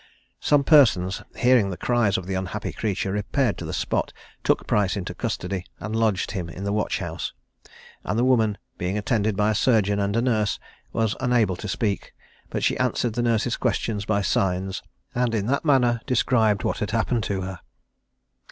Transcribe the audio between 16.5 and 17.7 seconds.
what had happened to her.